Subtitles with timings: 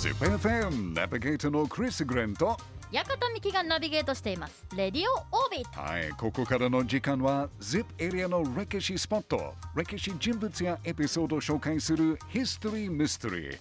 [0.00, 2.56] ZIPFM ナビゲーターのクリス・グレンと
[2.90, 4.64] 館美希がナビゲートしています。
[4.74, 5.78] レディオオービット。
[5.78, 9.52] はいここからの時間は ZIP エリアの歴史スポット。
[9.76, 13.58] 歴史人物やエピソードを紹介するヒストリー・ミステリー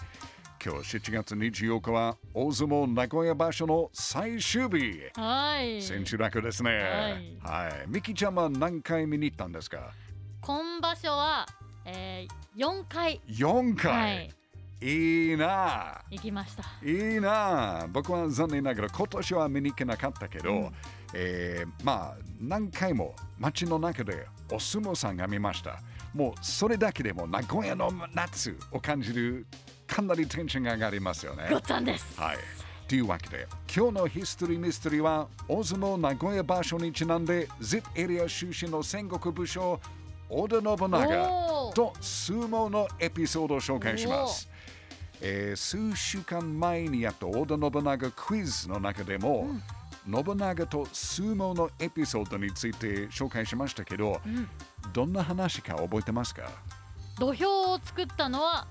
[0.64, 4.98] 今日7月24日は大相撲名古屋場所の最終日。
[5.20, 5.82] はい。
[5.82, 7.38] 千秋楽ですね。
[7.44, 9.92] はい、ミキちゃんは何回見に行ったんですか？
[10.40, 11.46] 今場所は、
[11.84, 13.20] えー、4回。
[13.28, 14.39] 4回、はい
[14.82, 16.02] いいな。
[16.10, 16.64] 行きました。
[16.84, 17.86] いいな。
[17.92, 20.72] 僕は残念ながら今年は見に行けなかったけど、うん。
[21.14, 25.80] えーまあ何回も街の中でお相撲さんが見ました。
[26.14, 29.46] もうそれだけでも名古屋の夏を感じる
[29.86, 31.48] かなりテンションが上がりますよね。
[31.50, 32.20] ごっつぁんです。
[32.20, 32.38] はい。
[32.88, 39.80] というわけで今日のヒストリーミステリーは大相撲名古屋場所にちなんで ZIP エリア出身の戦国武将
[40.30, 44.50] 織田信長と相撲のエピソードを紹介します。
[45.22, 49.48] えー数週間前にやった織田信長クイズの中でも、
[50.06, 54.22] 信長と相撲のエピソードについて紹介しましたけど、
[54.94, 56.50] どんな話か覚えてますか？
[57.20, 58.66] 土俵を作ったのは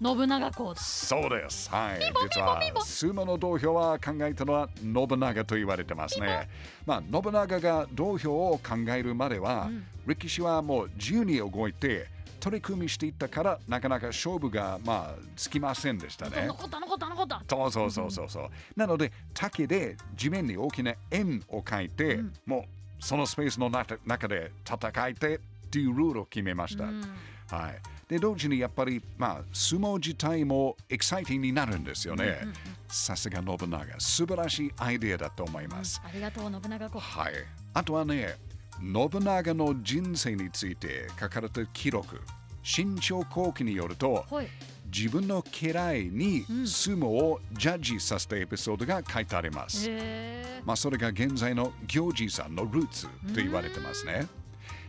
[0.00, 1.06] 信長公です。
[1.06, 1.68] そうです。
[1.68, 2.00] はい。
[2.22, 6.48] 実は相撲の土俵は考えたのは信長と言われてますね。
[6.86, 9.68] まあ信長が土俵を考えるまでは、
[10.06, 12.06] 歴史はもう自由に動いて
[12.40, 16.46] 取り組みしていったからなかなか勝負がまあつきませんでしたね。
[16.46, 18.48] 残った残った残ったそうそうそうそうそう。
[18.76, 22.66] なので竹で地面に大きな円を描いて、も
[23.00, 26.84] うそのスペースの中中で戦いてっていうルールを決めました。
[26.84, 27.78] はい。
[28.08, 32.40] で同時にやっぱりまあ相撲自体もエキサイティングになるんですよね。
[32.88, 36.00] さすが信長、素晴らしいアイデアだと思います。
[36.04, 37.34] ありがとう信長公はい。
[37.74, 38.36] あとはね、
[38.80, 42.20] 信長の人生について書かれた記録、
[42.62, 44.48] 新潮後期によると、はい
[44.90, 49.84] 自分の嫌いに相撲をジャッジさせたエピソードが書いてあります。
[49.86, 54.26] へまあ、それが現在の行司さんのルーツと言われてますね。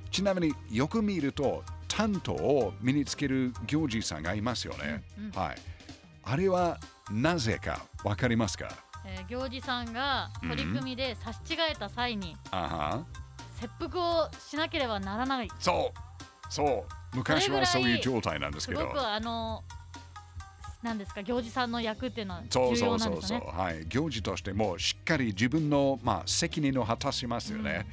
[0.09, 5.03] ちなみによく見ると担当を身につける行司さんがいますよね。
[5.35, 5.57] はい。
[6.23, 6.79] あれは
[7.11, 8.69] なぜかわかりますか？
[9.05, 12.37] えー行司さんが取り組みで差し違えた際に
[13.59, 15.49] 切腹をしなければならない。
[15.59, 16.53] そう。
[16.53, 17.17] そう。
[17.17, 18.81] 昔はそういう状態なんですけど。
[18.81, 19.63] すごくあの
[20.81, 23.45] なんですか行司さんの役っていうのは重そうそ要うそうそう、なんですよね。
[23.51, 27.85] はい、行事としてもしっかり自分の、まあ、責任を果たしますよね。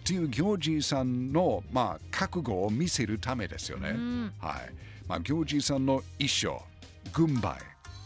[0.00, 3.90] っていう行事さんの、まあ、覚悟を見せるためですよね。
[3.92, 4.32] ん。
[4.38, 4.74] はい。
[5.06, 6.62] まあ、行事さんの衣装、
[7.14, 7.58] 軍配、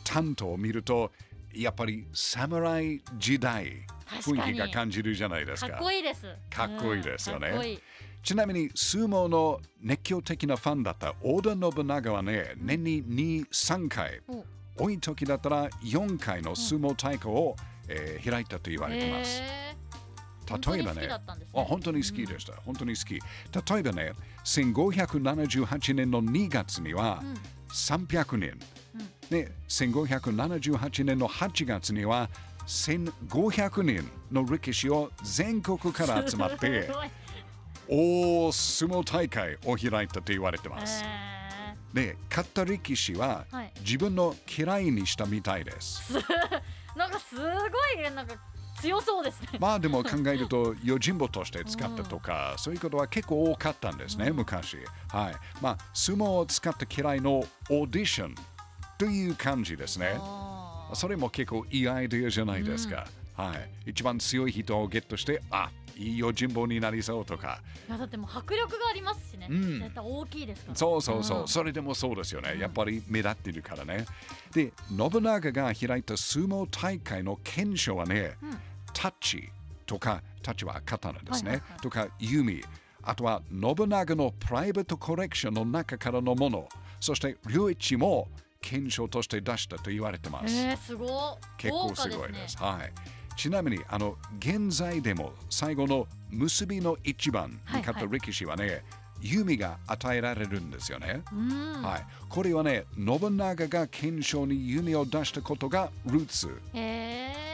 [0.05, 1.11] 担当を見ると
[1.55, 3.85] やっぱり侍時代
[4.21, 5.71] 雰囲気が感じるじゃないですか。
[5.71, 6.23] かっこいいです。
[6.51, 7.49] かっこいいですよね。
[7.49, 7.79] うん
[8.23, 17.57] ちなみに相撲の熱狂的なファンだった織田信長はね、年に2、3回、お多い時だったら4回の相撲大会を、
[17.89, 19.43] えー開いたと言われてます。
[19.43, 21.61] 例えばね本当に好きだったんですね。
[21.61, 23.15] あ本当に好きでした、本当に好き。
[23.15, 24.13] 例えばね、
[24.45, 27.23] 1578年の2月には
[27.73, 32.29] 300人、ね、1578年の8月には
[32.67, 36.91] 1500人の力士を全国から集まって
[37.89, 41.03] 大相撲大会を開いたと言われてます。
[41.05, 41.33] へ
[41.93, 46.15] で、勝った力士ははい自分の嫌いにしたみたいです。
[46.15, 46.23] ー
[46.97, 48.35] なんかすごいなんか
[48.81, 54.79] 強そうですねまあでも考えると、用心棒として使ったとか、そういうことは結構多かったんですね、昔。
[55.09, 55.35] はい。
[55.61, 58.35] まあ、相撲を使った嫌いのオーディション
[58.99, 60.19] という感じですね。
[60.93, 63.07] あそれも結構いいアイデアじゃないですか。
[63.35, 63.55] は
[63.87, 63.91] い。
[63.91, 67.61] 一番強い人をゲットして、あいい用心棒になりそうとか。
[67.87, 69.81] ーいやだってもう迫力がありますしね、ん。
[69.81, 70.77] 絶対大きいですから。
[70.77, 71.49] そうそうそう、ん。
[71.49, 72.59] それでもそうですよね。
[72.59, 74.05] やっぱり目立っているからね。
[74.53, 78.37] で、信長が開いた相撲大会の検証はね、
[78.93, 79.49] タッチ
[79.87, 81.81] とか、タッチは刀ですね、はいはいはい。
[81.81, 82.63] とか弓、
[83.03, 86.69] あとは信長のプライベートコレクションの中からのもの、
[87.01, 88.29] そして両一も
[88.63, 90.55] 検証として出したと言われてます。
[90.55, 91.09] えー、すごい
[91.59, 92.57] 結構すごい豪華です。
[92.57, 92.93] ねはい。
[93.37, 98.85] ちなみに、あの、現在でも最後の結びの一番に勝ったはいはい力士はね、
[99.21, 101.23] 弓が与えられるんですよね。
[101.33, 102.07] うんはい。
[102.29, 106.61] これはね、信長が検証に弓を出したことがルーツ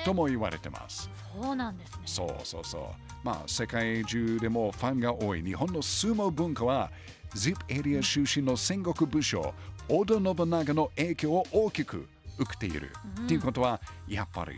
[0.05, 1.11] とも言われてます。
[1.41, 2.83] そうなんですねそうそうそう。
[3.23, 6.91] まあ、世界中でもファンが多い日本の相撲文化は、
[7.35, 9.55] ZIP エリア出身の戦国武将、
[9.89, 12.09] 織田信長の影響を大きく
[12.39, 12.91] 受けている。
[13.25, 14.57] っていうことは、やっぱり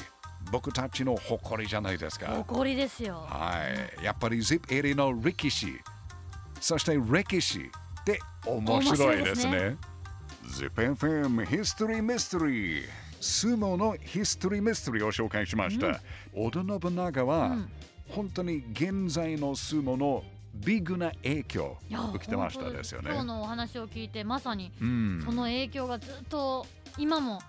[0.50, 2.26] 僕たちの誇りじゃないですか。
[2.28, 3.60] 誇りですよは
[4.00, 4.04] い。
[4.04, 5.80] やっぱり ZIP エリアの歴史、
[6.60, 9.76] そして歴史って面白いですね。
[10.46, 12.82] ZIPFM History Mystery
[13.20, 16.00] 相撲のヒストリーミステリーを紹介しました、
[16.32, 17.70] 織田信長は、うん
[18.10, 20.24] 本当に現在の相撲の
[20.64, 23.10] ビッグな影響受けてましたですよね。
[23.10, 25.22] 今日のお話を聞いてまさにうん。
[25.24, 26.66] その影響がずっと
[26.98, 27.40] 今も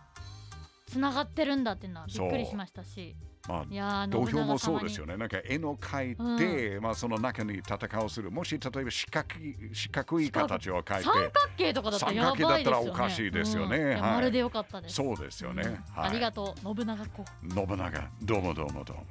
[0.87, 3.15] つながってるんだっていうのはびっくりしましたし。
[3.47, 5.17] まあいやー土俵もそうですよね。
[5.17, 8.29] なんか絵の描いて、まあその中に戦をする。
[8.29, 13.77] もし例えば四角い四角い形を描いて、三角形とかだったらやばいですよね三角形だったらおかしいですよね。
[13.77, 14.01] うんはい。
[14.01, 14.95] まるでよかったです。
[14.95, 15.63] そうですよね。
[15.65, 15.71] うん。
[15.71, 16.09] はい。
[16.09, 17.25] ありがとう信長公。
[17.49, 19.05] 信長、どうもどうもどうも。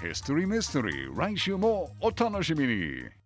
[0.00, 3.17] ヒストリーミステリー、来週もお楽しみに。